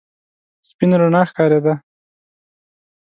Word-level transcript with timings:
سپينه 0.67 0.95
رڼا 1.01 1.21
ښکارېده. 1.29 1.73